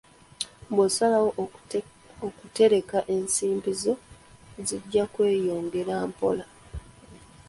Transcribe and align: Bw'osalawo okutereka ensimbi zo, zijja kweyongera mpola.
Bw'osalawo 0.73 1.29
okutereka 2.27 2.97
ensimbi 3.15 3.71
zo, 3.81 3.93
zijja 4.67 5.03
kweyongera 5.13 5.95
mpola. 6.09 6.45